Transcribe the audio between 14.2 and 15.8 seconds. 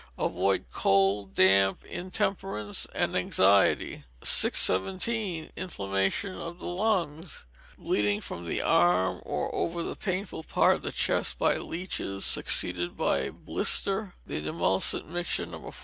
the demulcent mixture, No.